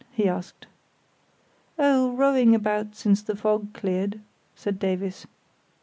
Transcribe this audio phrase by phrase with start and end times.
[0.11, 0.65] he asked.
[1.77, 4.19] "Oh, rowing about since the fog cleared,"
[4.55, 5.27] said Davies.